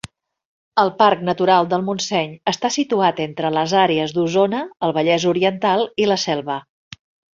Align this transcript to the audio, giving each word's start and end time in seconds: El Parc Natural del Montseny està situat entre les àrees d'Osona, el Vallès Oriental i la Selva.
El 0.83 0.87
Parc 1.01 1.19
Natural 1.27 1.67
del 1.73 1.83
Montseny 1.89 2.33
està 2.51 2.71
situat 2.77 3.21
entre 3.27 3.53
les 3.59 3.77
àrees 3.85 4.15
d'Osona, 4.17 4.63
el 4.89 4.97
Vallès 4.99 5.29
Oriental 5.33 5.87
i 6.05 6.09
la 6.13 6.19
Selva. 6.27 6.57